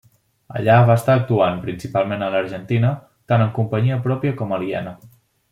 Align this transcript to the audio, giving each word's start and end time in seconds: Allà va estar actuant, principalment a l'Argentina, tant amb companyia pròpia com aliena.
Allà 0.59 0.77
va 0.91 0.95
estar 0.99 1.17
actuant, 1.19 1.59
principalment 1.65 2.23
a 2.23 2.31
l'Argentina, 2.37 2.91
tant 3.33 3.45
amb 3.45 3.55
companyia 3.61 4.01
pròpia 4.09 4.35
com 4.43 4.59
aliena. 4.59 4.97